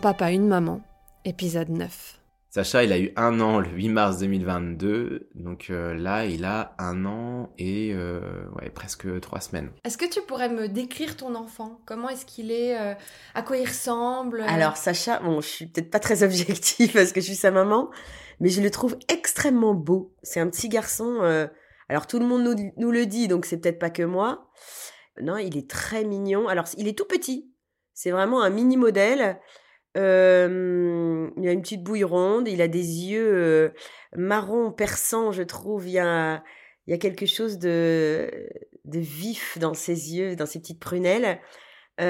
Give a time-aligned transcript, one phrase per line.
[0.00, 0.80] Papa, une maman,
[1.24, 2.16] épisode 9.
[2.48, 6.74] Sacha, il a eu un an le 8 mars 2022, donc euh, là, il a
[6.78, 8.20] un an et euh,
[8.60, 9.70] ouais, presque trois semaines.
[9.84, 11.80] Est-ce que tu pourrais me décrire ton enfant?
[11.86, 12.94] Comment est-ce qu'il est, euh,
[13.34, 14.40] À quoi il ressemble?
[14.42, 17.90] Alors Sacha, bon, je suis peut-être pas très objective parce que je suis sa maman,
[18.40, 20.12] mais je le trouve extrêmement beau.
[20.24, 21.18] C'est un petit garçon.
[21.20, 21.46] euh,
[21.88, 24.48] alors tout le monde nous, nous le dit, donc c'est peut-être pas que moi.
[25.22, 26.48] Non, il est très mignon.
[26.48, 27.52] Alors il est tout petit.
[27.94, 29.38] C'est vraiment un mini modèle.
[29.96, 32.48] Il a une petite bouille ronde.
[32.48, 33.72] Il a des yeux
[34.16, 35.88] marron perçants, je trouve.
[35.88, 36.42] Il y a,
[36.86, 38.48] il y a quelque chose de,
[38.84, 41.40] vif dans ses yeux, dans ses petites prunelles.
[41.98, 42.04] Il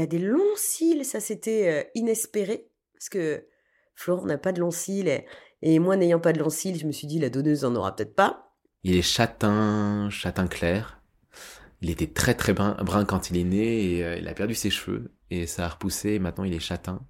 [0.00, 3.46] a des longs cils, ça c'était inespéré, parce que
[3.94, 5.24] Florent n'a pas de longs cils,
[5.62, 7.96] et, moi n'ayant pas de longs cils, je me suis dit la donneuse en aura
[7.96, 8.52] peut-être pas.
[8.82, 11.02] Il est châtain, châtain clair.
[11.80, 14.70] Il était très très brun, brun quand il est né et il a perdu ses
[14.70, 17.00] cheveux et ça a repoussé maintenant il est châtain.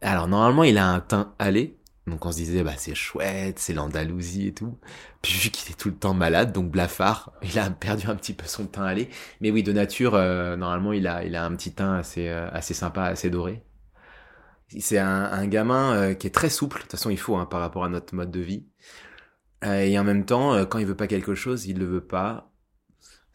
[0.00, 3.74] Alors normalement il a un teint allé, donc on se disait bah c'est chouette, c'est
[3.74, 4.78] l'Andalousie et tout.
[5.22, 8.34] Puis vu qu'il est tout le temps malade, donc blafard, il a perdu un petit
[8.34, 9.08] peu son teint allé.
[9.40, 12.48] Mais oui de nature euh, normalement il a il a un petit teint assez euh,
[12.52, 13.62] assez sympa, assez doré.
[14.78, 16.78] C'est un, gamin euh, qui est très souple.
[16.78, 18.66] De toute façon il faut hein, par rapport à notre mode de vie.
[19.64, 22.52] Et en même temps quand il veut pas quelque chose, il le veut pas.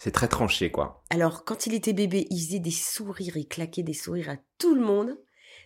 [0.03, 1.03] C'est très tranché quoi.
[1.11, 4.73] Alors quand il était bébé, il faisait des sourires, il claquait des sourires à tout
[4.73, 5.15] le monde.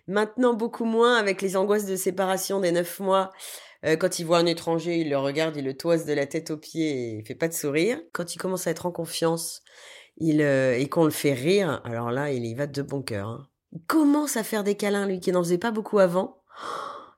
[0.08, 3.32] Maintenant beaucoup moins avec les angoisses de séparation des neuf mois.
[3.86, 6.52] Euh, quand il voit un étranger, il le regarde, il le toise de la tête
[6.52, 7.98] aux pieds et il fait pas de sourire.
[8.12, 9.62] Quand il commence à être en confiance,
[10.18, 13.30] il euh, et qu'on le fait rire, alors là il y va de bon cœur.
[13.30, 13.48] hein.
[13.72, 16.42] Il commence à faire des câlins, lui qui n'en faisait pas beaucoup avant.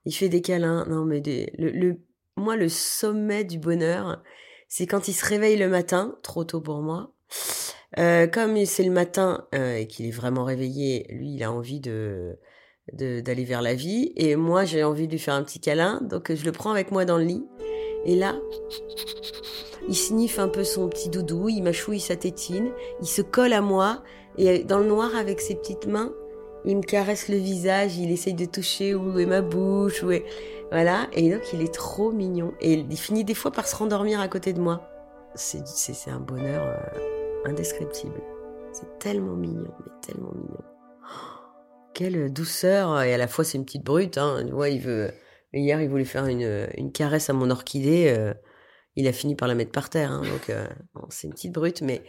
[0.06, 0.86] Il fait des câlins.
[0.86, 1.22] Non, mais
[1.58, 2.00] le,
[2.36, 4.22] moi, le sommet du bonheur,
[4.68, 7.12] c'est quand il se réveille le matin, trop tôt pour moi.
[7.98, 11.80] Euh, comme c'est le matin euh, et qu'il est vraiment réveillé, lui, il a envie
[11.80, 12.38] de
[12.94, 14.14] d'aller vers la vie.
[14.16, 16.00] Et moi, j'ai envie de lui faire un petit câlin.
[16.04, 17.46] Donc, je le prends avec moi dans le lit.
[18.06, 18.40] Et là,
[19.90, 23.60] il sniffe un peu son petit doudou, il mâchouille sa tétine, il se colle à
[23.60, 24.04] moi.
[24.38, 26.14] Et dans le noir, avec ses petites mains,
[26.66, 30.26] il me caresse le visage, il essaye de toucher où est ma bouche, où est...
[30.72, 32.54] Voilà, et donc il est trop mignon.
[32.60, 34.82] Et il finit des fois par se rendormir à côté de moi.
[35.36, 35.62] C'est
[36.10, 38.22] un bonheur euh, indescriptible.
[38.74, 40.62] C'est tellement mignon, mais tellement mignon.
[41.04, 41.08] Oh,
[41.94, 44.18] quelle douceur, et à la fois c'est une petite brute.
[44.18, 44.46] Hein.
[44.70, 45.12] Il veut...
[45.54, 48.14] Hier, il voulait faire une, une caresse à mon orchidée.
[48.16, 48.34] euh,
[48.96, 50.12] il a fini par la mettre par terre.
[50.12, 50.22] hein.
[50.22, 50.68] donc, euh,
[51.10, 52.04] c'est une petite brute, mais...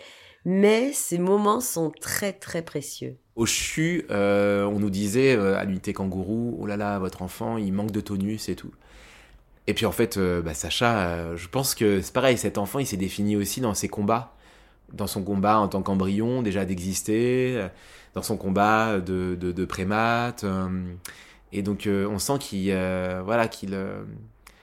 [0.45, 3.17] Mais ces moments sont très, très précieux.
[3.37, 7.57] Au CHU, euh, on nous disait euh, à l'unité kangourou, oh là là, votre enfant,
[7.57, 8.73] il manque de tonus et tout.
[9.67, 12.87] Et puis en fait, euh, bah, Sacha, je pense que c'est pareil, cet enfant, il
[12.87, 14.35] s'est défini aussi dans ses combats.
[14.93, 17.69] Dans son combat en tant qu'embryon, déjà d'exister,
[18.15, 19.69] dans son combat de, de, de
[21.53, 22.73] et donc, on sent qu'il
[23.25, 23.77] voilà, qu'il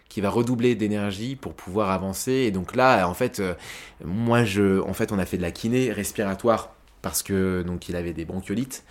[0.10, 2.32] qu'il va redoubler d'énergie pour pouvoir avancer.
[2.32, 3.54] Et donc là, en fait, euh,
[4.04, 7.96] moi, je, en fait, on a fait de la kiné respiratoire parce que donc il
[7.96, 8.84] avait des bronchiolites.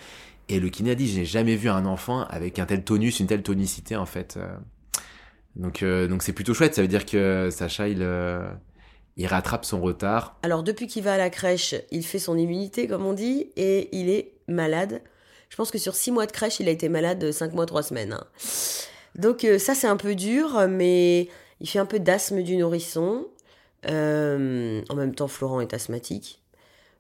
[0.49, 3.27] Et le kiné a dit, j'ai jamais vu un enfant avec un tel tonus, une
[3.27, 4.37] telle tonicité en fait.
[4.37, 4.47] Euh,
[5.57, 6.75] Donc euh, donc c'est plutôt chouette.
[6.75, 8.07] Ça veut dire que Sacha il
[9.17, 10.37] il rattrape son retard.
[10.43, 13.97] Alors, depuis qu'il va à la crèche, il fait son immunité, comme on dit, et
[13.97, 15.03] il est malade.
[15.51, 17.85] Je pense que sur six mois de crèche, il a été malade cinq mois, trois
[17.85, 18.13] semaines.
[18.15, 18.25] hein.
[19.15, 21.29] Donc, euh, ça, c'est un peu dur, mais
[21.61, 23.27] il fait un peu d'asthme du nourrisson.
[23.87, 26.43] Euh, en même temps, Florent est asthmatique.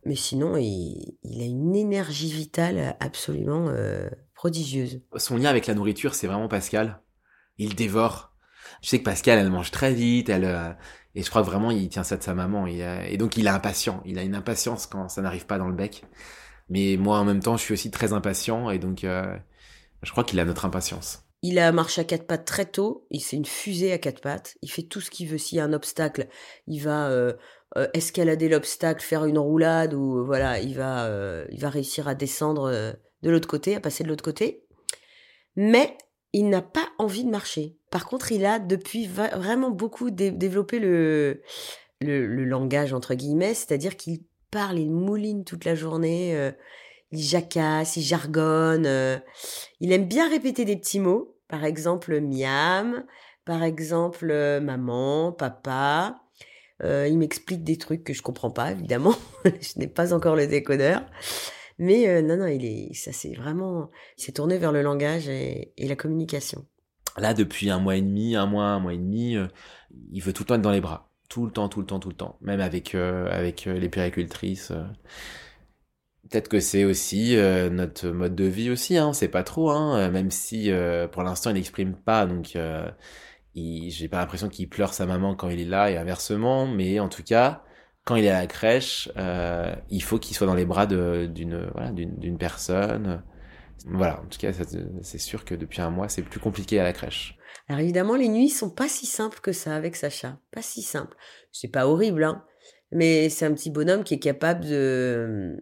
[0.05, 5.01] Mais sinon, il, il a une énergie vitale absolument euh, prodigieuse.
[5.17, 7.01] Son lien avec la nourriture, c'est vraiment Pascal.
[7.57, 8.33] Il dévore.
[8.83, 10.71] Je sais que Pascal, elle mange très vite, elle euh,
[11.15, 12.67] et je crois que vraiment il tient ça de sa maman.
[12.67, 14.03] Et, euh, et donc il est impatient.
[14.05, 16.05] Il a une impatience quand ça n'arrive pas dans le bec.
[16.69, 19.37] Mais moi, en même temps, je suis aussi très impatient et donc euh,
[20.03, 21.24] je crois qu'il a notre impatience.
[21.47, 23.07] Il a marché à quatre pattes très tôt.
[23.11, 24.57] Il c'est une fusée à quatre pattes.
[24.63, 25.37] Il fait tout ce qu'il veut.
[25.37, 26.27] S'il y a un obstacle,
[26.67, 27.35] il va euh,
[27.77, 32.71] euh, escalader l'obstacle, faire une roulade ou euh, voilà, il va, réussir à descendre
[33.23, 34.65] de l'autre côté, à passer de l'autre côté.
[35.55, 35.99] Mais
[36.33, 37.77] il n'a pas envie de marcher.
[37.91, 41.43] Par contre, il a depuis vraiment beaucoup dé- développé le,
[42.01, 44.21] langage entre guillemets, c'est-à-dire qu'il
[44.51, 46.53] parle, il mouline toute la journée,
[47.13, 49.21] il jacasse, il jargonne,
[49.81, 53.05] il aime bien répéter des petits mots, par exemple miam,
[53.45, 56.21] par exemple euh, maman, papa.
[56.83, 59.15] Euh, il m'explique des trucs que je comprends pas, évidemment.
[59.45, 61.03] je n'ai pas encore le décodeur.
[61.79, 65.29] Mais euh, non, non, il est, ça c'est vraiment, il s'est tourné vers le langage
[65.29, 66.67] et, la communication.
[67.17, 69.37] Là, depuis un mois et demi, un mois, un mois et demi,
[70.11, 71.11] il veut tout le temps être dans les bras.
[71.29, 72.39] Tout le temps, tout le temps, tout le temps.
[72.41, 74.73] Même avec, avec les péricultrices.
[76.31, 79.99] Peut-être que c'est aussi euh, notre mode de vie aussi, hein, c'est pas trop, hein,
[79.99, 82.57] euh, même si euh, pour l'instant il n'exprime pas, donc
[83.55, 87.09] j'ai pas l'impression qu'il pleure sa maman quand il est là et inversement, mais en
[87.09, 87.63] tout cas,
[88.05, 89.11] quand il est à la crèche,
[89.91, 93.23] il faut qu'il soit dans les bras d'une personne.
[93.87, 94.51] Voilà, en tout cas,
[95.03, 97.39] c'est sûr que depuis un mois, c'est plus compliqué à la crèche.
[97.69, 100.39] Alors évidemment, les nuits sont pas si simples que ça avec Sacha.
[100.53, 101.17] Pas si simple.
[101.53, 102.45] C'est pas horrible, hein.
[102.93, 105.57] Mais c'est un petit bonhomme qui est capable de,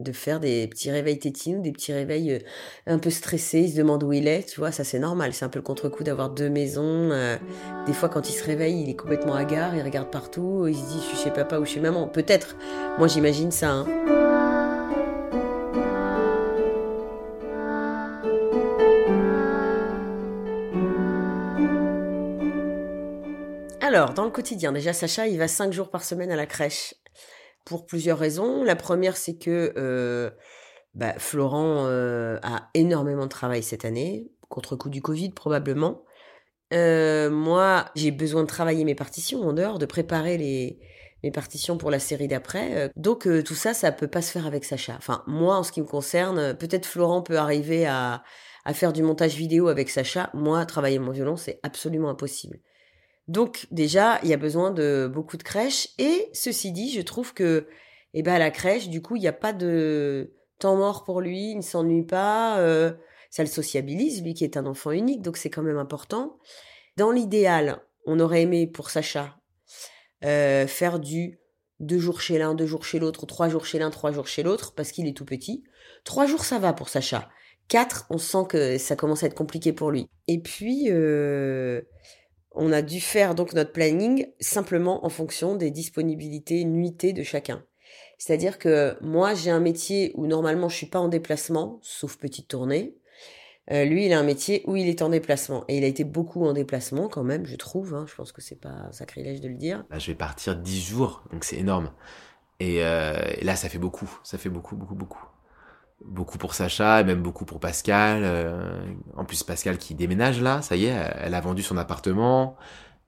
[0.00, 2.38] de faire des petits réveils tétines ou des petits réveils euh,
[2.86, 3.60] un peu stressés.
[3.60, 4.46] Il se demande où il est.
[4.48, 5.32] Tu vois, ça c'est normal.
[5.32, 7.10] C'est un peu le contre-coup d'avoir deux maisons.
[7.12, 7.36] euh,
[7.86, 9.74] des fois, quand il se réveille, il est complètement hagard.
[9.74, 10.66] Il regarde partout.
[10.68, 12.08] Il se dit, je suis chez papa ou chez maman.
[12.08, 12.56] Peut-être.
[12.98, 13.86] Moi, j'imagine ça, hein.
[23.80, 26.94] Alors, dans le quotidien, déjà, Sacha, il va cinq jours par semaine à la crèche
[27.66, 28.64] pour plusieurs raisons.
[28.64, 30.30] La première, c'est que euh,
[30.94, 36.04] bah, Florent euh, a énormément de travail cette année, contre-coup du Covid probablement.
[36.72, 40.80] Euh, moi, j'ai besoin de travailler mes partitions en dehors, de préparer les,
[41.22, 42.86] mes partitions pour la série d'après.
[42.86, 44.94] Euh, Donc euh, tout ça, ça peut pas se faire avec Sacha.
[44.96, 48.22] Enfin, moi, en ce qui me concerne, euh, peut-être Florent peut arriver à,
[48.64, 50.30] à faire du montage vidéo avec Sacha.
[50.34, 52.58] Moi, travailler mon violon, c'est absolument impossible.
[53.28, 55.88] Donc déjà, il y a besoin de beaucoup de crèches.
[55.98, 57.66] Et ceci dit, je trouve que,
[58.14, 61.50] eh ben, la crèche, du coup, il n'y a pas de temps mort pour lui.
[61.50, 62.58] Il ne s'ennuie pas.
[62.60, 62.92] euh,
[63.30, 65.22] ça le sociabilise, lui qui est un enfant unique.
[65.22, 66.38] Donc c'est quand même important.
[66.96, 69.36] Dans l'idéal, on aurait aimé pour Sacha
[70.24, 71.38] euh, faire du
[71.78, 74.42] deux jours chez l'un, deux jours chez l'autre, trois jours chez l'un, trois jours chez
[74.42, 75.64] l'autre, parce qu'il est tout petit.
[76.04, 77.28] Trois jours, ça va pour Sacha.
[77.68, 80.08] Quatre, on sent que ça commence à être compliqué pour lui.
[80.28, 81.82] Et puis, euh,
[82.56, 87.64] on a dû faire donc notre planning simplement en fonction des disponibilités nuitées de chacun.
[88.18, 92.48] C'est-à-dire que moi, j'ai un métier où normalement je suis pas en déplacement, sauf petite
[92.48, 92.96] tournée.
[93.72, 95.64] Euh, lui, il a un métier où il est en déplacement.
[95.68, 97.94] Et il a été beaucoup en déplacement quand même, je trouve.
[97.94, 98.06] hein.
[98.08, 99.84] Je pense que c'est pas sacrilège de le dire.
[99.90, 101.90] Là, je vais partir 10 jours, donc c'est énorme.
[102.60, 105.24] Et, euh, et là, ça fait beaucoup, ça fait beaucoup, beaucoup, beaucoup.
[106.04, 108.20] Beaucoup pour Sacha, et même beaucoup pour Pascal.
[108.22, 108.84] euh,
[109.16, 112.56] en plus, Pascal qui déménage là, ça y est, elle a vendu son appartement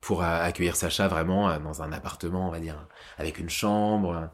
[0.01, 2.87] pour euh, accueillir Sacha vraiment euh, dans un appartement, on va dire,
[3.19, 4.31] avec une chambre.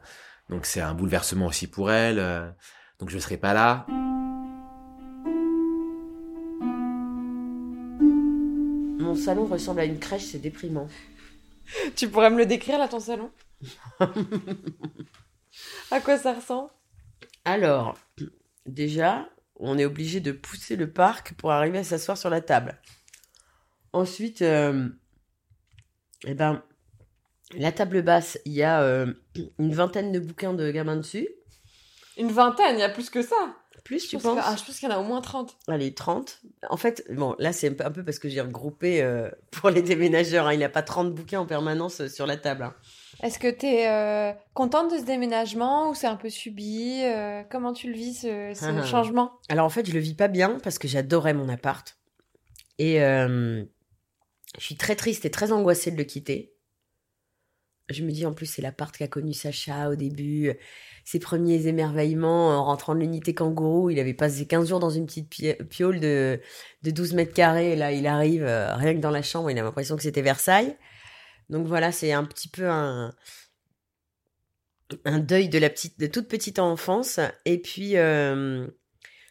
[0.51, 2.19] Donc c'est un bouleversement aussi pour elle.
[2.19, 2.49] euh,
[3.01, 3.87] Donc je serai pas là.
[9.01, 10.87] Mon salon ressemble à une crèche, c'est déprimant.
[11.97, 13.31] Tu pourrais me le décrire là ton salon?
[15.91, 16.71] À quoi ça ressemble?
[17.45, 17.97] Alors,
[18.67, 22.79] déjà, on est obligé de pousser le parc pour arriver à s'asseoir sur la table.
[23.93, 24.89] Ensuite, euh,
[26.27, 26.63] eh ben,
[27.57, 29.13] la table basse, il y a euh,
[29.59, 31.29] une vingtaine de bouquins de gamins dessus.
[32.17, 33.37] Une vingtaine, il y a plus que ça.
[33.85, 35.21] Plus, Je tu pense penses que- ah, je pense qu'il y en a au moins
[35.21, 35.57] 30.
[35.69, 36.41] Allez, 30.
[36.71, 40.47] En fait, bon, là, c'est un peu- parce que j'ai regroupé euh, pour les déménageurs.
[40.47, 40.55] hein.
[40.55, 42.63] Il n'y a pas 30 bouquins en permanence sur la table.
[42.65, 42.75] hein.
[43.25, 47.73] Est-ce que tu es contente de ce déménagement ou c'est un peu subi euh, Comment
[47.73, 48.83] tu le vis ce, ce Ah.
[48.85, 49.33] changement?
[49.49, 51.97] Alors, en fait, je le vis pas bien parce que j'adorais mon appart.
[52.79, 53.65] Et euh,
[54.59, 56.53] je suis très triste et très angoissée de le quitter.
[57.91, 60.53] Je me dis, en plus, c'est l'appart qu'a connu Sacha au début.
[61.05, 63.91] Ses premiers émerveillements en rentrant de l'unité kangourou.
[63.91, 66.41] Il avait passé 15 jours dans une petite pi- piole de,
[66.83, 67.73] de 12 mètres carrés.
[67.73, 70.23] Et là, il arrive, euh, rien que dans la chambre, il a l'impression que c'était
[70.23, 70.77] Versailles.
[71.51, 73.15] Donc voilà, c'est un petit peu un,
[75.05, 77.21] un deuil de la petite, de toute petite enfance.
[77.45, 78.67] Et puis, euh,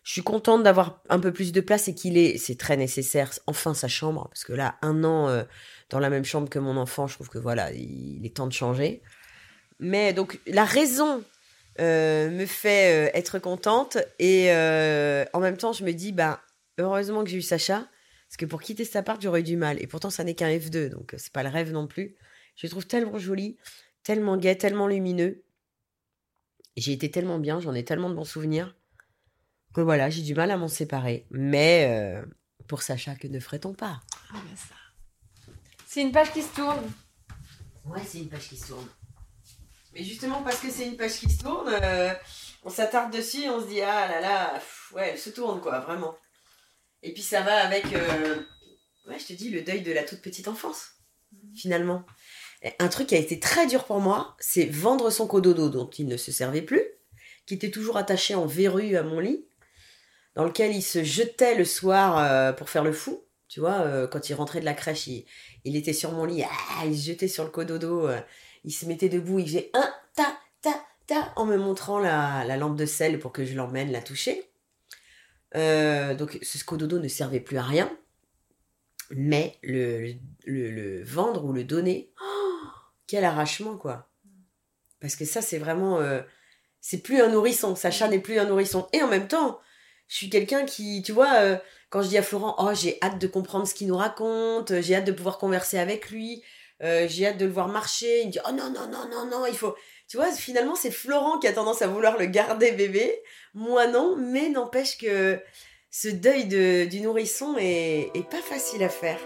[0.04, 3.32] je suis contente d'avoir un peu plus de place et qu'il ait, c'est très nécessaire,
[3.48, 5.44] enfin sa chambre, parce que là, un an euh,
[5.90, 8.54] dans la même chambre que mon enfant, je trouve que voilà, il est temps de
[8.54, 9.02] changer.
[9.80, 11.24] Mais donc, la raison
[11.80, 16.42] euh, me fait être contente et en même temps, je me dis, bah,
[16.78, 17.86] heureusement que j'ai eu Sacha,
[18.34, 19.80] parce que pour quitter cet appart, j'aurais eu du mal.
[19.80, 22.16] Et pourtant, ça n'est qu'un F2, donc euh, c'est pas le rêve non plus.
[22.56, 23.60] Je le trouve tellement joli.
[24.02, 25.44] tellement gai, tellement lumineux.
[26.76, 28.76] J'ai été tellement bien, j'en ai tellement de bons souvenirs
[29.76, 31.28] que voilà, j'ai du mal à m'en séparer.
[31.30, 32.26] Mais euh,
[32.68, 34.02] pour Sacha, que ne ferait-on pas?
[35.86, 36.92] C'est une page qui se tourne.
[37.86, 38.88] Ouais, c'est une page qui se tourne.
[39.94, 42.12] Mais justement, parce que c'est une page qui se tourne, euh,
[42.64, 45.62] on s'attarde dessus et on se dit ah là là, pff, ouais, elle se tourne
[45.62, 46.18] quoi, vraiment.
[47.04, 48.38] Et puis ça va avec, euh,
[49.08, 50.94] ouais, je te dis, le deuil de la toute petite enfance,
[51.54, 52.06] finalement.
[52.80, 56.08] Un truc qui a été très dur pour moi, c'est vendre son cododo dont il
[56.08, 56.82] ne se servait plus,
[57.46, 59.46] qui était toujours attaché en verrue à mon lit,
[60.36, 63.22] dans lequel il se jetait le soir euh, pour faire le fou.
[63.50, 66.86] Tu vois, euh, quand il rentrait de la crèche, il, était sur mon lit, ah,
[66.86, 68.10] il se jetait sur le cododo,
[68.64, 72.78] il se mettait debout, il faisait un ta ta ta en me montrant la lampe
[72.78, 74.53] de sel pour que je l'emmène la toucher.
[75.56, 77.96] Euh, donc ce cododo ne servait plus à rien,
[79.12, 82.12] mais le, vendre ou le donner,
[83.08, 84.10] quel arrachement quoi.
[85.00, 86.22] Parce que ça c'est vraiment, euh,
[86.82, 88.88] c'est plus un nourrisson, Sacha n'est plus un nourrisson.
[88.94, 89.60] Et en même temps,
[90.08, 91.58] je suis quelqu'un qui, tu vois, euh,
[91.90, 94.96] quand je dis à Florent, oh j'ai hâte de comprendre ce qu'il nous raconte, j'ai
[94.96, 96.44] hâte de pouvoir converser avec lui,
[96.84, 99.26] euh, j'ai hâte de le voir marcher, il me dit, oh non, non, non, non,
[99.26, 99.76] non, il faut...
[100.08, 103.22] Tu vois, finalement, c'est Florent qui a tendance à vouloir le garder bébé,
[103.54, 105.40] moi non, mais n'empêche que
[105.90, 109.20] ce deuil de, du nourrisson est, est pas facile à faire.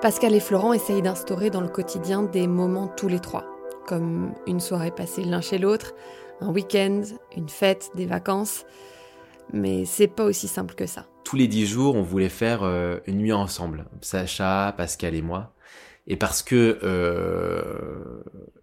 [0.00, 3.44] Pascal et Florent essayent d'instaurer dans le quotidien des moments tous les trois,
[3.84, 5.94] comme une soirée passée l'un chez l'autre,
[6.40, 7.02] un week-end,
[7.36, 8.64] une fête, des vacances.
[9.52, 11.06] Mais c'est pas aussi simple que ça.
[11.24, 15.54] Tous les dix jours, on voulait faire euh, une nuit ensemble, Sacha, Pascal et moi.
[16.10, 18.22] Et parce que, euh,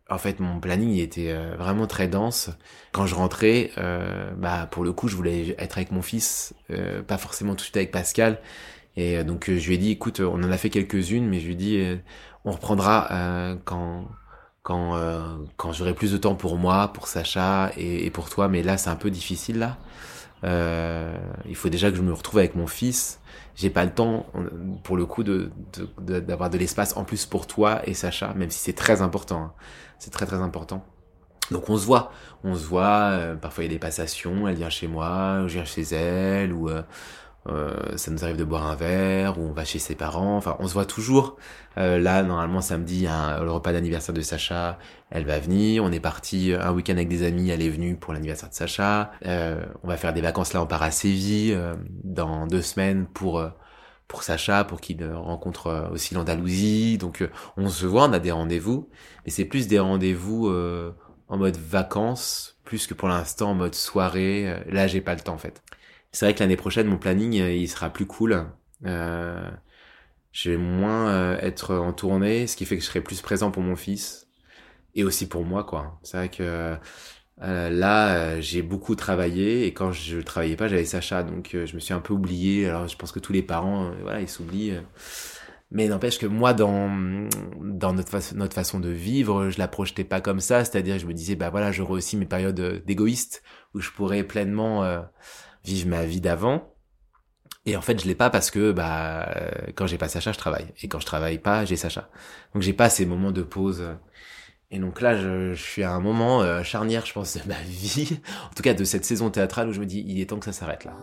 [0.10, 2.50] en fait, mon planning était euh, vraiment très dense.
[2.92, 6.56] Quand je rentrais, euh, bah pour le coup, je voulais être avec mon fils,
[7.08, 8.42] pas forcément tout de suite avec Pascal.
[8.98, 11.54] Et donc je lui ai dit, écoute, on en a fait quelques-unes, mais je lui
[11.54, 12.00] ai dit,
[12.46, 14.08] on reprendra quand
[14.66, 15.22] quand euh,
[15.58, 18.50] quand j'aurai plus de temps pour moi, pour Sacha et, et pour toi.
[18.50, 19.78] Mais là, c'est un peu difficile là.
[20.44, 21.16] Euh,
[21.48, 23.20] il faut déjà que je me retrouve avec mon fils.
[23.56, 24.28] J'ai pas le temps,
[24.84, 28.34] pour le coup, de de- de- d'avoir de, l'espace en plus pour toi et Sacha,
[28.36, 29.42] même si c'est très important.
[29.44, 29.54] hein.
[30.00, 30.86] C'est très très important.
[31.52, 32.12] Donc on se voit,
[32.44, 33.10] on se voit.
[33.12, 34.48] euh, parfois il y a des passations.
[34.48, 36.82] Elle vient chez moi, je viens chez elle, ou euh,
[37.48, 40.38] euh, ça nous arrive de boire un verre, ou on va chez ses parents.
[40.38, 41.38] Enfin, on se voit toujours.
[41.78, 44.80] Euh, là, normalement samedi, un- le repas d'anniversaire de Sacha.
[45.12, 45.84] Elle va venir.
[45.84, 47.50] On est parti un week-end avec des amis.
[47.50, 49.12] Elle est venue pour l'anniversaire de Sacha.
[49.26, 50.62] Euh, on va faire des vacances là.
[50.62, 53.50] On part à Séville euh, dans deux semaines pour euh,
[54.08, 56.98] pour Sacha, pour qu'il rencontre euh, aussi l'Andalousie.
[56.98, 58.90] Donc on se voit, on a des rendez-vous,
[59.26, 60.50] mais c'est plus des rendez-vous
[61.28, 64.64] en mode vacances, plus que pour l'instant en mode soirée.
[64.70, 65.62] Là, j'ai pas le temps en fait.
[66.16, 68.46] C'est vrai que l'année prochaine, mon planning, euh, il sera plus cool.
[68.86, 69.52] Euh,
[70.32, 73.52] je vais moins euh, être en tournée, ce qui fait que je serai plus présent
[73.52, 74.26] pour mon fils
[74.96, 76.00] et aussi pour moi, quoi.
[76.04, 76.78] C'est vrai que
[77.42, 81.76] euh, là, euh, j'ai beaucoup travaillé et quand je travaillais pas, j'avais Sacha, donc je
[81.76, 82.70] me suis un peu oublié.
[82.70, 84.80] Alors, je pense que tous les parents, voilà, ils s'oublient.
[85.72, 87.28] Mais n'empêche que moi, dans
[87.60, 90.64] dans notre façon notre façon de vivre, je la projetais pas comme ça.
[90.64, 93.44] C'est-à-dire, je me disais, bah voilà, j'aurai aussi mes périodes d'égoïste
[93.74, 95.02] où je pourrais pleinement euh,
[95.66, 96.72] vivre ma vie d'avant.
[97.66, 100.38] Et en fait, je l'ai pas parce que bah euh, quand j'ai pas Sacha, je
[100.38, 100.68] travaille.
[100.84, 102.10] Et quand je travaille pas, j'ai Sacha.
[102.54, 103.84] Donc j'ai pas ces moments de pause.
[104.72, 108.20] Et donc là, je, suis à un moment euh, charnière, je pense, de ma vie,
[108.52, 110.46] en tout cas de cette saison théâtrale où je me dis, il est temps que
[110.46, 110.94] ça s'arrête là.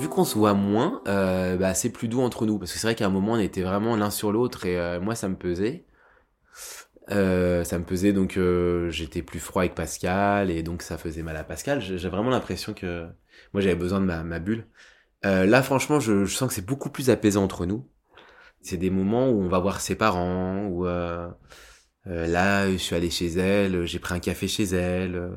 [0.00, 2.58] Vu qu'on se voit moins, euh, bah, c'est plus doux entre nous.
[2.58, 5.14] Parce que c'est vrai qu'à un moment, on était vraiment l'un sur l'autre et moi,
[5.16, 5.86] ça me pesait.
[7.10, 11.22] Euh, ça me pesait, donc euh, j'étais plus froid avec Pascal et donc ça faisait
[11.22, 11.80] mal à Pascal.
[11.80, 13.08] J'ai vraiment l'impression que
[13.52, 14.66] moi, j'avais besoin de ma, bulle.
[15.24, 17.88] Euh, là, franchement, je, je sens que c'est beaucoup plus apaisant entre nous.
[18.62, 21.28] C'est des moments où on va voir ses parents, où euh,
[22.06, 25.32] euh, là, je suis allé chez elle, j'ai pris un café chez elle.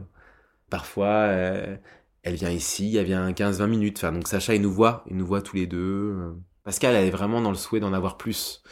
[0.70, 1.78] parfois, euh,
[2.24, 3.98] elle vient ici, elle vient 15-20 minutes.
[4.00, 6.36] Enfin, donc Sacha, il nous voit, il nous voit tous les deux.
[6.64, 8.64] Pascal, elle est vraiment dans le souhait d'en avoir plus.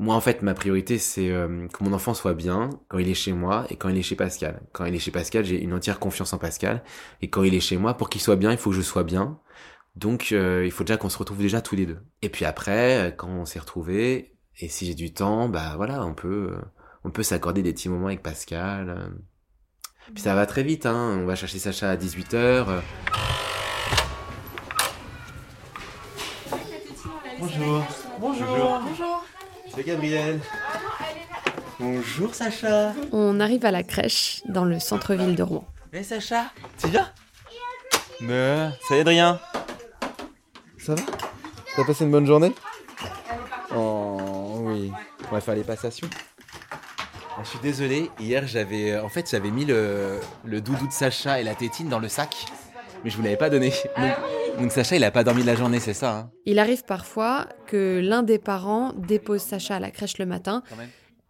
[0.00, 3.14] Moi, en fait, ma priorité, c'est euh, que mon enfant soit bien quand il est
[3.14, 4.62] chez moi et quand il est chez Pascal.
[4.72, 6.82] Quand il est chez Pascal, j'ai une entière confiance en Pascal.
[7.20, 9.04] Et quand il est chez moi, pour qu'il soit bien, il faut que je sois
[9.04, 9.38] bien.
[9.96, 11.98] Donc, euh, il faut déjà qu'on se retrouve déjà tous les deux.
[12.22, 16.02] Et puis après, euh, quand on s'est retrouvés, et si j'ai du temps, bah voilà,
[16.06, 16.60] on peut, euh,
[17.04, 19.12] on peut s'accorder des petits moments avec Pascal.
[20.14, 21.18] Puis ça va très vite, hein.
[21.20, 22.64] On va chercher Sacha à 18h.
[27.38, 27.84] Bonjour.
[28.18, 28.80] Bonjour.
[28.82, 29.09] Bonjour.
[29.74, 30.40] C'est Gabriel.
[31.78, 32.92] Bonjour Sacha.
[33.12, 35.64] On arrive à la crèche dans le centre-ville de Rouen.
[35.92, 37.08] Mais Sacha, tu viens?
[38.20, 39.40] Mais salut Adrien.
[40.78, 41.02] Ça va?
[41.76, 42.52] T'as passé une bonne journée?
[43.74, 44.92] Oh oui.
[45.30, 46.08] On va faire les passations.
[46.72, 51.40] Ah, je suis désolé, hier j'avais en fait j'avais mis le, le doudou de Sacha
[51.40, 52.34] et la tétine dans le sac,
[53.04, 53.72] mais je vous l'avais pas donné.
[53.96, 54.12] Donc,
[54.60, 56.30] donc Sacha il a pas dormi de la journée, c'est ça hein?
[56.44, 60.62] Il arrive parfois que l'un des parents dépose Sacha à la crèche le matin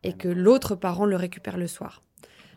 [0.03, 2.03] et que l'autre parent le récupère le soir.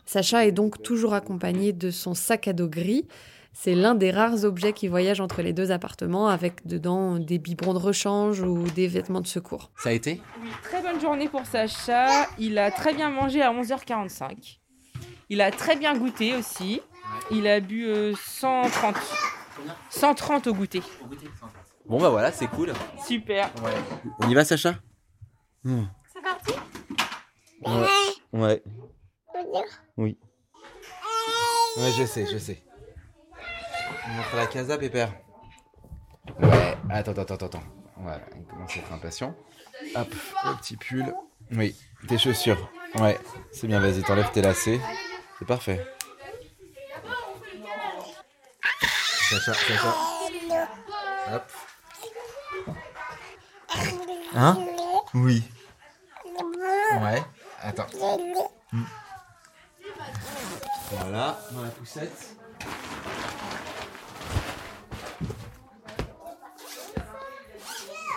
[0.06, 3.06] Sacha est donc toujours accompagné de son sac à dos gris.
[3.52, 7.74] C'est l'un des rares objets qui voyagent entre les deux appartements avec dedans des biberons
[7.74, 9.70] de rechange ou des vêtements de secours.
[9.76, 10.20] Ça a été?
[10.42, 12.08] Oui, très bonne journée pour Sacha.
[12.38, 14.58] Il a très bien mangé à 11h45.
[15.30, 16.80] Il a très bien goûté aussi.
[17.30, 18.96] Il a bu euh, 130.
[19.90, 20.82] 130 au goûter.
[21.86, 22.72] Bon bah voilà, c'est cool.
[23.06, 23.50] Super.
[24.20, 24.74] On y va Sacha
[25.64, 26.52] C'est parti
[27.62, 27.86] Ouais.
[28.32, 28.62] Ouais.
[29.96, 30.18] Oui.
[31.76, 32.62] Ouais, je sais, je sais.
[34.06, 35.12] On montre la casa, Pépère.
[36.40, 37.62] Ouais, attends, attends, attends, attends.
[37.96, 39.34] Voilà, on commence à être impatient.
[39.94, 40.08] Hop,
[40.44, 41.14] le petit pull.
[41.52, 41.74] Oui,
[42.08, 42.70] tes chaussures.
[42.98, 43.18] Ouais,
[43.52, 44.80] c'est bien, vas-y, t'enlèves tes lacets.
[45.38, 45.84] C'est parfait.
[49.30, 49.94] Sacha, Sacha.
[51.32, 51.50] Hop.
[54.34, 54.58] Hein?
[55.14, 55.42] Oui.
[57.00, 57.22] Ouais.
[57.62, 57.86] Attends.
[58.72, 58.82] Hmm.
[60.90, 62.36] Voilà, dans la poussette.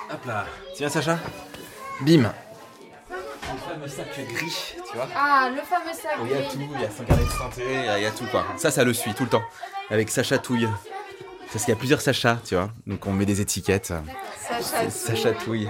[0.09, 0.45] Hop là.
[0.75, 1.17] Tiens, Sacha?
[2.01, 2.33] Bim.
[3.09, 5.07] Le fameux sac gris, tu vois.
[5.15, 6.19] Ah, le fameux sac.
[6.21, 8.11] où Il y a tout, il y a son carnet de santé, il y, a
[8.11, 8.45] tout quoi.
[8.57, 9.43] Ça, ça le suit tout le temps.
[9.89, 10.67] Avec Sacha Touille.
[11.51, 12.71] Parce qu'il y a plusieurs Sacha, tu vois.
[12.85, 13.93] Donc on met des étiquettes.
[14.47, 14.89] Sacha.
[14.89, 15.69] Ça chatouille.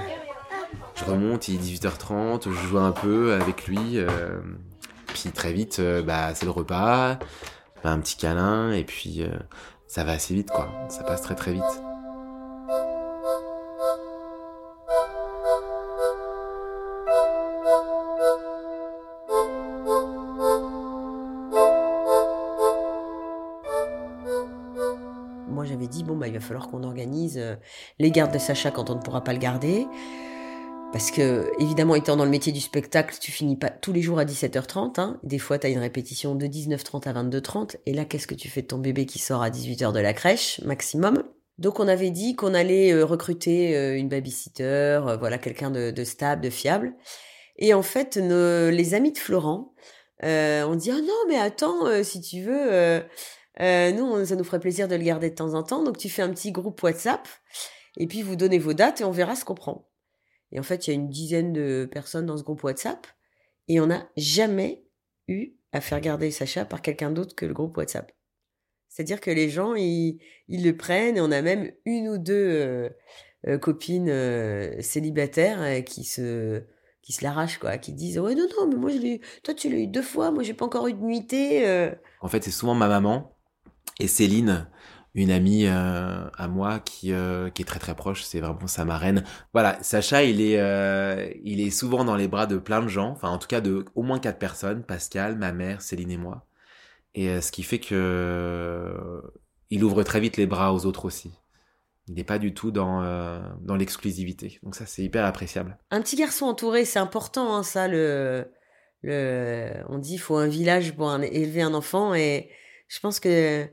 [0.95, 3.97] Je remonte, il est 18h30, je joue un peu avec lui.
[3.97, 4.39] euh,
[5.07, 7.19] puis très vite, euh, bah, c'est le repas,
[7.83, 9.29] bah, un petit câlin, et puis euh,
[9.87, 10.69] ça va assez vite, quoi.
[10.89, 11.63] Ça passe très très vite.
[26.47, 27.55] Falloir qu'on organise euh,
[27.99, 29.85] les gardes de Sacha quand on ne pourra pas le garder.
[30.93, 34.19] Parce que, évidemment, étant dans le métier du spectacle, tu finis pas tous les jours
[34.19, 34.99] à 17h30.
[35.01, 35.19] Hein.
[35.21, 37.75] Des fois, tu as une répétition de 19h30 à 22h30.
[37.85, 40.13] Et là, qu'est-ce que tu fais de ton bébé qui sort à 18h de la
[40.13, 41.23] crèche, maximum?
[41.57, 46.41] Donc, on avait dit qu'on allait euh, recruter euh, une babysitter, voilà, quelqu'un de, stable,
[46.41, 46.93] de fiable.
[47.57, 49.73] Et en fait, nos- les amis de Florent
[50.23, 53.01] euh, ont dit, ah non, mais attends, si tu veux...
[53.61, 55.83] euh, nous, ça nous ferait plaisir de le garder de temps en temps.
[55.83, 57.27] Donc, tu fais un petit groupe WhatsApp
[57.97, 59.89] et puis vous donnez vos dates et on verra ce qu'on prend.
[60.51, 63.07] Et en fait, il y a une dizaine de personnes dans ce groupe WhatsApp
[63.67, 64.85] et on n'a jamais
[65.27, 68.11] eu à faire garder Sacha par quelqu'un d'autre que le groupe WhatsApp.
[68.87, 72.89] C'est-à-dire que les gens, ils, le prennent et on a même une ou deux euh,
[73.47, 74.11] euh, copines
[74.81, 76.63] célibataires qui se
[77.01, 79.69] qui se l'arrachent quoi, qui disent ouais non non mais moi je l'ai, toi tu
[79.69, 81.89] l'as eu deux fois, moi j'ai pas encore eu de nuitée.
[82.21, 83.36] En fait, c'est souvent ma maman
[83.99, 84.67] et Céline,
[85.15, 88.85] une amie euh, à moi qui, euh, qui est très très proche, c'est vraiment sa
[88.85, 89.23] marraine.
[89.53, 93.09] Voilà, Sacha, il est, euh, il est souvent dans les bras de plein de gens,
[93.09, 96.45] enfin en tout cas de au moins quatre personnes, Pascal, ma mère, Céline et moi.
[97.15, 99.23] Et ce qui fait que
[99.71, 101.31] il ouvre très vite les bras aux autres aussi.
[102.07, 103.01] Il n'est pas du tout dans,
[103.61, 104.59] dans l'exclusivité.
[104.63, 105.77] Donc ça, c'est hyper appréciable.
[105.89, 107.87] Un petit garçon entouré, c'est important, hein, ça.
[107.87, 108.45] Le,
[109.01, 112.49] le, on dit, il faut un village pour élever un enfant, et
[112.87, 113.67] je pense que,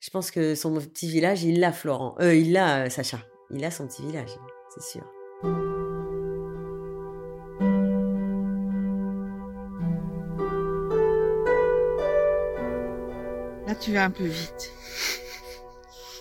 [0.00, 2.14] je pense que son petit village, il l'a, Florent.
[2.20, 3.18] Euh, il l'a, euh, Sacha.
[3.50, 4.30] Il a son petit village,
[4.74, 5.02] c'est sûr.
[13.66, 14.72] Là, tu vas un peu vite.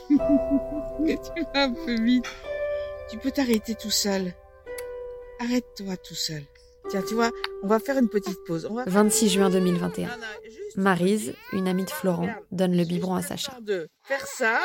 [1.05, 2.25] Tu vas un peu vite.
[3.09, 4.33] Tu peux t'arrêter tout seul.
[5.39, 6.43] Arrête-toi tout seul.
[6.89, 7.31] Tiens, tu vois,
[7.63, 8.67] on va faire une petite pause.
[8.69, 10.07] On va faire- 26 juin 2021.
[10.07, 13.57] Non, non, juste- Maryse, une amie de Florent, donne le biberon à Sacha.
[13.61, 14.59] de faire ça.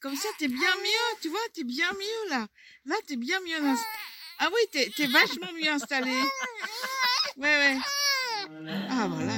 [0.00, 1.18] Comme ça, t'es bien mieux.
[1.20, 2.46] Tu vois, t'es bien mieux là.
[2.86, 3.74] Là, t'es bien mieux.
[4.38, 6.12] Ah oui, t'es, t'es vachement mieux installé.
[7.36, 7.76] Ouais, ouais.
[8.90, 9.32] Ah, voilà.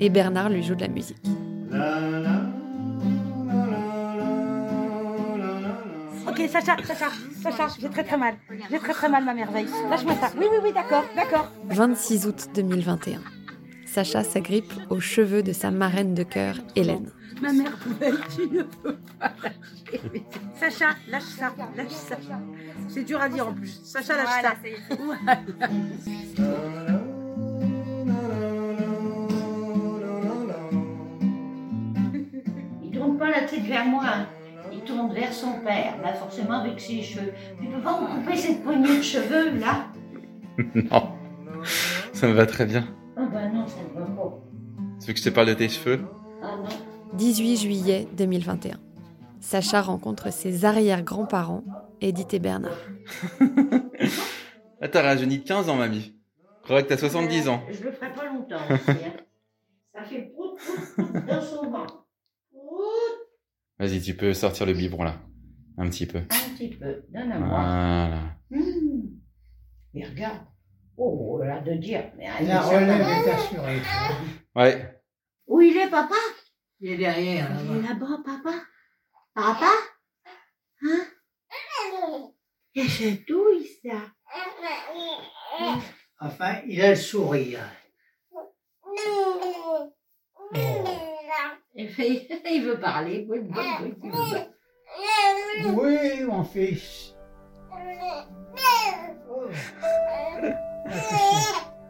[0.00, 1.16] Et Bernard lui joue de la musique.
[6.38, 7.08] Ok, Sacha, Sacha,
[7.42, 8.36] Sacha, j'ai très très mal.
[8.70, 9.66] J'ai très très mal, ma merveille.
[9.90, 10.30] Lâche-moi ça.
[10.38, 11.50] Oui, oui, oui, d'accord, d'accord.
[11.64, 13.20] 26 août 2021.
[13.86, 17.10] Sacha s'agrippe aux cheveux de sa marraine de cœur, Hélène.
[17.42, 20.24] Ma merveille, tu ne peux pas lâcher.
[20.54, 22.16] Sacha, lâche ça, lâche ça.
[22.88, 23.80] C'est dur à dire en plus.
[23.82, 24.96] Sacha, lâche Voilà, ça.
[25.04, 25.40] Voilà.
[32.84, 34.04] Il tourne pas la tête vers moi,
[35.08, 37.32] tourne vers son père, là forcément avec ses cheveux.
[37.60, 39.86] Tu peux pas me couper cette poignée de cheveux là
[40.74, 41.12] Non.
[42.12, 42.86] Ça me va très bien.
[43.16, 44.38] Ah bah non, ça ne va pas.
[45.00, 46.00] Tu veux que je te parle de tes cheveux
[46.42, 46.68] Ah non.
[47.14, 48.78] 18 juillet 2021.
[49.40, 51.64] Sacha rencontre ses arrière-grands-parents,
[52.00, 52.76] Edith et Bernard.
[54.80, 56.14] Ah, t'as rajeuni de 15 ans, mamie.
[56.62, 57.62] Je crois que t'as 70 ans.
[57.68, 58.90] Euh, Je le ferai pas longtemps aussi.
[58.90, 59.12] hein.
[59.92, 62.04] Ça fait prout, prout, prout dans son ventre.
[63.78, 65.20] Vas-y, tu peux sortir le biberon là.
[65.76, 66.18] Un petit peu.
[66.18, 67.02] un petit peu.
[67.10, 67.48] Donne à moi.
[67.48, 68.22] Voilà.
[68.52, 69.02] Hum.
[69.94, 70.40] Et regarde.
[70.96, 72.10] Oh là de dire.
[72.16, 73.80] Mais allez, La relève est assurée.
[74.56, 75.00] Ouais.
[75.46, 76.16] Où il est papa?
[76.80, 77.48] Il est derrière.
[77.64, 78.54] Il est là-bas papa.
[79.34, 79.70] Papa?
[80.82, 81.06] Hein?
[82.74, 84.00] Et c'est douille ça.
[86.20, 87.60] Enfin, il a le sourire.
[90.52, 90.97] Fait-
[92.50, 93.24] il veut parler.
[93.28, 93.38] Oui,
[95.64, 97.14] oui, mon fils.
[99.30, 99.46] Oh.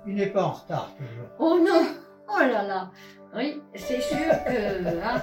[0.07, 1.29] Il n'est pas en retard toujours.
[1.39, 1.87] Oh non
[2.29, 2.91] Oh là là
[3.35, 5.23] Oui, c'est sûr que hein,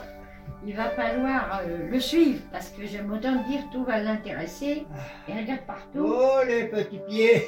[0.66, 4.88] il va falloir euh, le suivre parce que j'aime autant dire tout va l'intéresser.
[5.28, 6.08] Il regarde partout.
[6.08, 7.44] Oh, les petits pieds.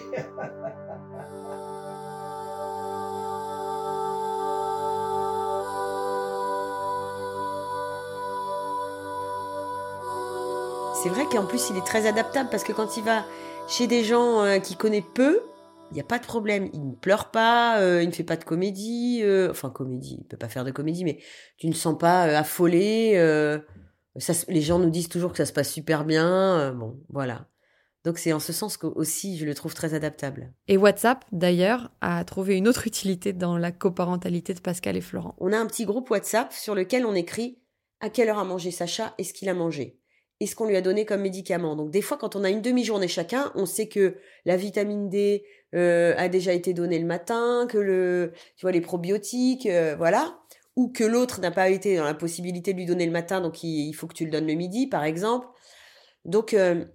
[11.03, 13.23] C'est vrai qu'en plus, il est très adaptable parce que quand il va
[13.69, 15.41] chez des gens euh, qu'il connaît peu,
[15.91, 16.69] il n'y a pas de problème.
[16.73, 19.19] Il ne pleure pas, euh, il ne fait pas de comédie.
[19.21, 21.19] euh, enfin, comédie, il peut pas faire de comédie, mais
[21.57, 23.13] tu ne sens pas affolé.
[24.17, 26.73] ça, les gens nous disent toujours que ça se passe super bien.
[26.73, 27.47] bon, voilà.
[28.03, 30.51] Donc c'est en ce sens que aussi je le trouve très adaptable.
[30.67, 35.35] Et WhatsApp, d'ailleurs, a trouvé une autre utilité dans la coparentalité de Pascal et Florent.
[35.39, 37.59] On a un petit groupe WhatsApp sur lequel on écrit
[37.99, 39.99] à quelle heure a mangé Sacha, est-ce qu'il a mangé,
[40.39, 41.75] est-ce qu'on lui a donné comme médicament.
[41.75, 45.43] Donc des fois, quand on a une demi-journée chacun, on sait que la vitamine D
[45.75, 50.39] euh, a déjà été donnée le matin, que le, tu vois, les probiotiques, euh, voilà,
[50.75, 53.63] ou que l'autre n'a pas été dans la possibilité de lui donner le matin, donc
[53.63, 55.47] il, faut que tu le donnes le midi, par exemple.
[56.23, 56.85] Donc euh,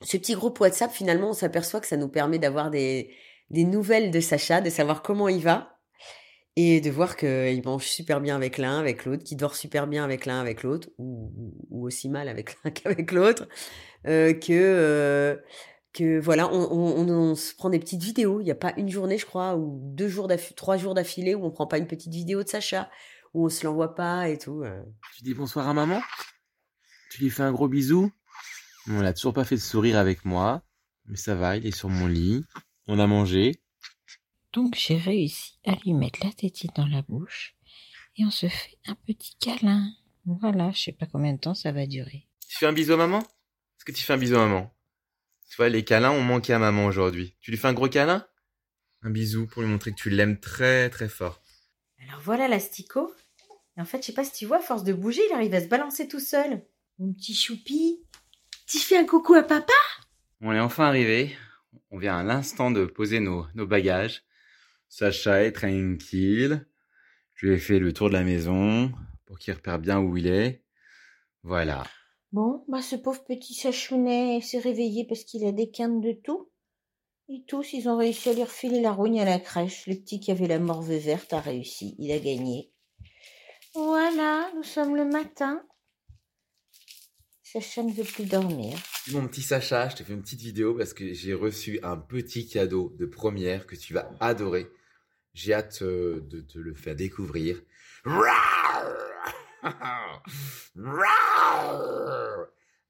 [0.00, 3.14] ce petit groupe WhatsApp, finalement, on s'aperçoit que ça nous permet d'avoir des
[3.50, 5.71] nouvelles de Sacha, de savoir comment il va
[6.56, 10.04] et de voir qu'il mange super bien avec l'un, avec l'autre, qu'il dort super bien
[10.04, 11.32] avec l'un, avec l'autre, ou,
[11.70, 13.48] aussi mal avec l'un qu'avec l'autre,
[14.06, 15.36] euh, que euh,
[15.92, 18.40] que voilà, on, se prend des petites vidéos.
[18.40, 21.44] Il n'y a pas une journée, je crois, ou deux jours, trois jours d'affilée où
[21.44, 22.90] on prend pas une petite vidéo de Sacha,
[23.34, 24.62] où on se l'envoie pas et tout.
[24.62, 24.82] euh.
[25.14, 26.00] Tu dis bonsoir à maman?
[27.10, 28.10] Tu lui fais un gros bisou?
[28.88, 30.62] On l'a toujours pas fait de sourire avec moi,
[31.06, 32.44] mais ça va, il est sur mon lit.
[32.86, 33.61] On a mangé.
[34.52, 37.56] Donc j'ai réussi à lui mettre la tétine dans la bouche
[38.16, 39.90] et on se fait un petit câlin.
[40.26, 42.28] Voilà, je sais pas combien de temps ça va durer.
[42.48, 43.20] Tu fais un bisou à maman?
[43.20, 44.74] Est-ce que tu fais un bisou à maman?
[45.48, 47.34] Tu vois, les câlins ont manqué à maman aujourd'hui.
[47.40, 48.26] Tu lui fais un gros câlin?
[49.02, 51.42] Un bisou pour lui montrer que tu l'aimes très très fort.
[52.06, 53.12] Alors voilà l'asticot.
[53.76, 55.54] Et en fait, je sais pas si tu vois, à force de bouger, il arrive
[55.54, 56.62] à se balancer tout seul.
[56.98, 58.04] Mon petit choupi.
[58.66, 59.72] Tu fais un coucou à papa?
[60.42, 61.34] On est enfin arrivé.
[61.90, 64.22] On vient à l'instant de poser nos, nos bagages.
[64.94, 66.66] Sacha est tranquille.
[67.32, 68.92] Je lui ai fait le tour de la maison
[69.24, 70.62] pour qu'il repère bien où il est.
[71.42, 71.84] Voilà.
[72.30, 76.50] Bon, bah ce pauvre petit sachounet s'est réveillé parce qu'il a des quintes de tout.
[77.30, 79.86] Et tous, ils ont réussi à lui refiler la rogne à la crèche.
[79.86, 81.96] Le petit qui avait la morve verte a réussi.
[81.98, 82.70] Il a gagné.
[83.74, 85.64] Voilà, nous sommes le matin.
[87.42, 88.76] Sacha ne veut plus dormir.
[89.10, 92.46] Mon petit Sacha, je te fais une petite vidéo parce que j'ai reçu un petit
[92.46, 94.66] cadeau de première que tu vas adorer.
[95.34, 97.60] J'ai hâte euh, de te le faire découvrir.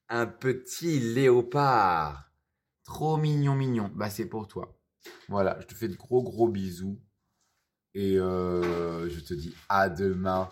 [0.09, 2.31] Un petit léopard.
[2.85, 3.91] Trop mignon, mignon.
[3.95, 4.79] Bah, c'est pour toi.
[5.29, 7.01] Voilà, je te fais de gros, gros bisous.
[7.95, 10.51] Et euh, je te dis à demain.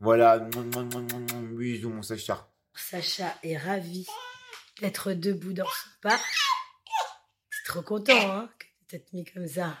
[0.00, 2.50] Voilà, bisous, mon Sacha.
[2.74, 4.06] Sacha est ravi
[4.80, 6.24] d'être debout dans son parc.
[7.50, 9.76] C'est trop content, hein, que tu t'es mis comme ça.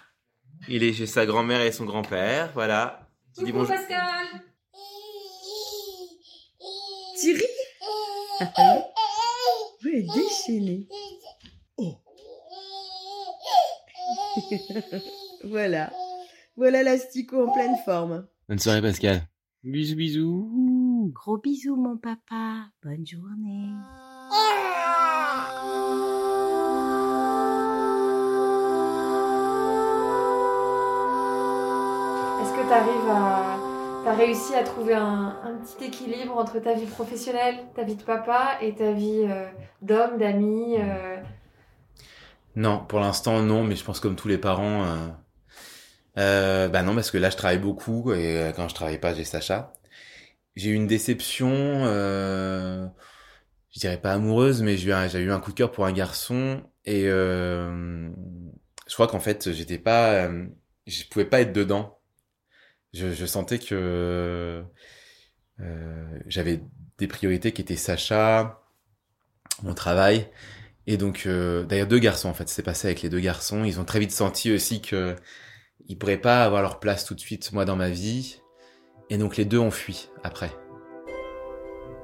[0.68, 3.08] Il est chez sa grand-mère et son grand-père, voilà.
[3.36, 3.74] Tu dis bonjour.
[3.74, 4.26] Pascal
[7.18, 7.42] Thierry
[9.84, 10.88] Oui, déchaînée.
[11.76, 11.96] Oh.
[15.44, 15.92] voilà.
[16.56, 18.26] Voilà l'asticot en pleine forme.
[18.48, 19.28] Bonne soirée, Pascal.
[19.62, 21.10] Bisous, bisous.
[21.14, 22.66] Gros bisous, mon papa.
[22.82, 23.72] Bonne journée.
[32.40, 33.58] Est-ce que tu arrives à.
[34.04, 38.56] T'as réussi à trouver un, petit équilibre entre ta vie professionnelle, ta vie de papa
[38.62, 39.46] et ta vie euh,
[39.82, 41.16] d'homme, d'ami euh,
[42.56, 44.84] Non, pour l'instant, non, mais je pense comme tous les parents.
[44.84, 45.08] Euh...
[46.18, 49.24] euh, bah non, parce que là, je travaille beaucoup et quand je travaille pas, j'ai
[49.24, 49.72] Sacha.
[50.56, 52.88] J'ai eu une déception, je
[53.76, 54.92] dirais pas amoureuse, mais j'ai eu,
[55.32, 58.10] un- coup de cœur pour un garçon et je
[58.94, 60.28] crois qu'en fait, j'étais pas,
[60.86, 61.97] je pouvais pas être dedans.
[62.94, 64.64] Je, sentais que
[65.60, 66.60] euh, j'avais
[66.98, 68.62] des priorités qui étaient Sacha,
[69.62, 70.28] mon travail.
[70.86, 73.64] Et donc, euh, d'ailleurs, deux garçons, en fait, c'est passé avec les deux garçons.
[73.64, 75.14] Ils ont très vite senti aussi que
[75.86, 78.40] ils pourraient pas avoir leur place tout de suite, moi, dans ma vie.
[79.10, 80.50] Et donc, les deux ont fui après.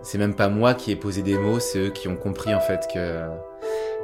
[0.02, 2.60] C'est même pas moi qui ai posé des mots, c'est eux qui ont compris, en
[2.60, 3.26] fait, que...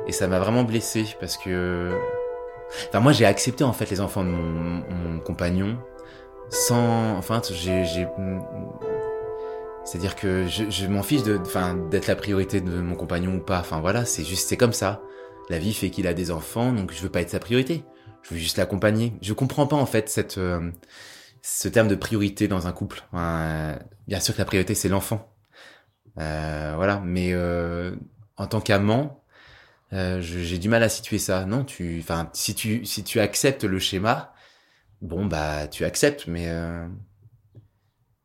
[0.07, 1.91] Et ça m'a vraiment blessé, parce que...
[2.89, 5.79] Enfin, moi, j'ai accepté, en fait, les enfants de mon compagnon,
[6.51, 7.17] sans...
[7.17, 7.85] Enfin, j'ai...
[7.85, 8.09] j'ai-
[9.85, 11.41] C'est-à-dire que je, je m'en fiche de,
[11.91, 13.61] d'être la priorité de mon compagnon ou pas.
[13.61, 15.01] Enfin voilà, c'est juste, c'est comme ça.
[15.49, 17.83] La vie fait qu'il a des enfants, donc je veux pas être sa priorité.
[18.23, 19.15] Je veux juste l'accompagner.
[19.23, 20.71] Je comprends pas en fait cette, euh,
[21.43, 23.03] ce terme de priorité dans un couple.
[23.15, 23.75] Euh,
[24.07, 25.33] bien sûr que la priorité c'est l'enfant.
[26.19, 27.97] Euh, voilà, mais euh,
[28.37, 29.25] en tant qu'amant,
[29.91, 31.47] j'ai du mal à situer ça.
[31.47, 34.33] Non, tu, enfin, si tu, si tu acceptes le schéma,
[35.01, 36.87] bon bah tu acceptes, mais euh,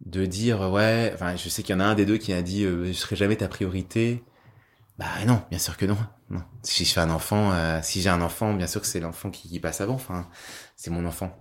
[0.06, 2.42] de dire ouais enfin je sais qu'il y en a un des deux qui a
[2.42, 4.24] dit euh, je serai jamais ta priorité.
[4.98, 5.98] Bah non bien sûr que non.
[6.30, 6.44] Non.
[6.64, 9.32] Si je fais un enfant euh, si j'ai un enfant bien sûr que c'est l'enfant
[9.32, 9.96] qui, qui passe avant.
[9.96, 10.30] Enfin
[10.76, 11.36] c'est mon enfant.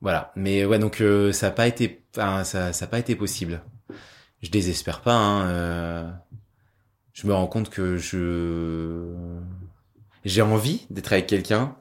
[0.00, 0.32] Voilà.
[0.36, 3.62] Mais ouais donc euh, ça a pas été enfin, ça ça a pas été possible.
[4.42, 6.10] Je désespère pas hein, euh,
[7.12, 9.38] je me rends compte que je
[10.24, 11.76] j'ai envie d'être avec quelqu'un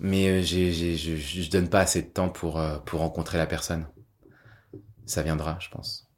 [0.00, 3.38] mais euh, j'ai j'ai je, je donne pas assez de temps pour euh, pour rencontrer
[3.38, 3.86] la personne
[5.08, 6.08] ça viendra, je pense.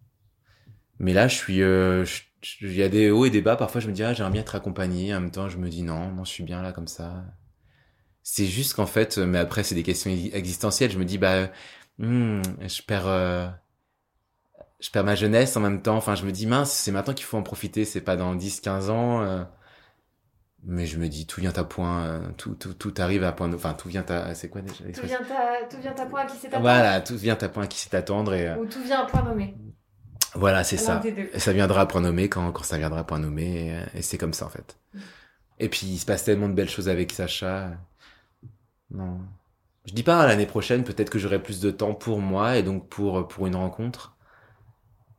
[0.98, 2.04] Mais là, je suis, euh,
[2.60, 3.56] il y a des hauts et des bas.
[3.56, 5.14] Parfois, je me dis, ah, j'aimerais bien être accompagné.
[5.14, 7.24] En même temps, je me dis, non, non, je suis bien là comme ça.
[8.22, 10.90] C'est juste qu'en fait, mais après, c'est des questions existentielles.
[10.90, 11.50] Je me dis, bah,
[11.98, 13.48] hmm, je perds, euh,
[14.80, 15.96] je perds ma jeunesse en même temps.
[15.96, 17.84] Enfin, je me dis, mince, c'est maintenant qu'il faut en profiter.
[17.84, 19.46] C'est pas dans 10, 15 ans.
[20.64, 23.52] Mais je me dis, tout vient à point, euh, tout, tout, tout arrive à point,
[23.54, 26.26] enfin, tout vient à, c'est quoi déjà Tout vient, à, tout vient à point à
[26.26, 29.00] qui c'est Voilà, tout vient à point qui sait attendre et, euh, Ou tout vient
[29.00, 29.56] à point nommé.
[30.34, 31.02] Voilà, c'est ça.
[31.04, 33.68] Et Ça viendra à point nommé quand, quand ça viendra à point nommé.
[33.68, 34.78] Et, euh, et c'est comme ça, en fait.
[35.58, 37.70] Et puis, il se passe tellement de belles choses avec Sacha.
[38.90, 39.18] Non.
[39.86, 42.88] Je dis pas l'année prochaine, peut-être que j'aurai plus de temps pour moi et donc
[42.88, 44.14] pour, pour une rencontre.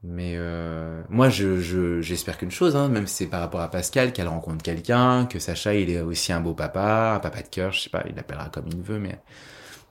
[0.03, 3.69] Mais euh, moi, je, je, j'espère qu'une chose, hein, même si c'est par rapport à
[3.69, 7.47] Pascal, qu'elle rencontre quelqu'un, que Sacha, il est aussi un beau papa, un papa de
[7.47, 9.19] cœur, je sais pas, il l'appellera comme il veut, mais...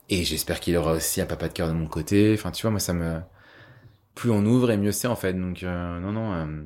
[0.09, 2.35] Et j'espère qu'il aura aussi un papa de cœur de mon côté.
[2.35, 3.21] Enfin, tu vois, moi, ça me...
[4.17, 5.35] Plus on ouvre et mieux c'est, en fait.
[5.35, 6.65] Donc, euh, non, non, euh,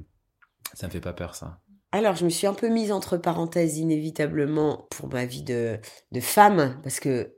[0.72, 1.59] ça me fait pas peur, ça.
[1.92, 5.78] Alors, je me suis un peu mise entre parenthèses inévitablement pour ma vie de,
[6.11, 7.35] de femme, parce que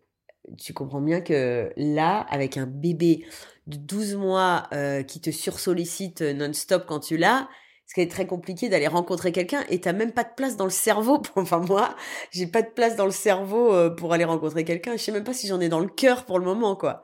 [0.58, 3.24] tu comprends bien que là, avec un bébé
[3.66, 7.48] de 12 mois euh, qui te sursollicite non-stop quand tu l'as,
[7.88, 10.64] ce qui est très compliqué d'aller rencontrer quelqu'un et t'as même pas de place dans
[10.64, 11.18] le cerveau.
[11.20, 11.94] pour- Enfin, moi,
[12.30, 14.92] j'ai pas de place dans le cerveau euh, pour aller rencontrer quelqu'un.
[14.96, 17.02] Je sais même pas si j'en ai dans le cœur pour le moment, quoi.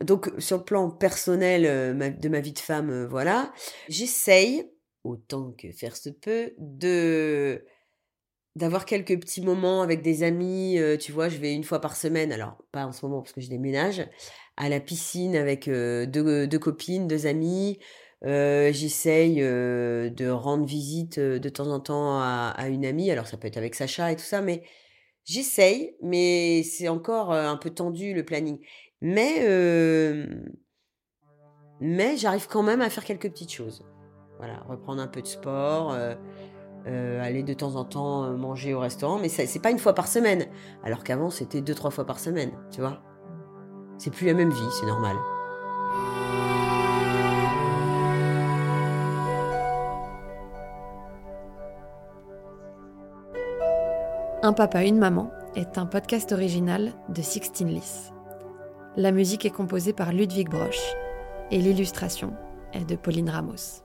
[0.00, 3.52] Donc, sur le plan personnel euh, de ma vie de femme, euh, voilà,
[3.88, 4.68] j'essaye,
[5.04, 7.64] autant que faire se peut, de
[8.56, 10.78] d'avoir quelques petits moments avec des amis.
[10.78, 13.32] euh, tu vois, je vais une fois par semaine, alors pas en ce moment parce
[13.32, 14.06] que je déménage,
[14.56, 17.78] à la piscine avec euh, deux, copines, deux amis.
[18.24, 23.10] Euh, J'essaye de rendre visite de temps en temps à, à une amie.
[23.10, 24.62] Alors ça peut être avec Sacha et tout ça, mais
[25.24, 28.60] j'essaye, mais c'est encore un peu tendu le planning.
[29.02, 29.44] Mais
[31.80, 33.84] mais j'arrive quand même à faire quelques petites choses.
[34.38, 35.96] Voilà, reprendre un peu de sport,
[36.86, 39.94] euh, aller de temps en temps euh, manger au restaurant, mais c'est pas une fois
[39.94, 40.46] par semaine.
[40.82, 43.00] Alors qu'avant, c'était deux, trois fois par semaine, tu vois.
[43.96, 45.16] C'est plus la même vie, c'est normal.
[54.42, 58.12] Un papa, une maman est un podcast original de Sixtine Lys.
[58.96, 60.94] La musique est composée par Ludwig Broch
[61.50, 62.34] et l'illustration
[62.74, 63.82] est de Pauline Ramos.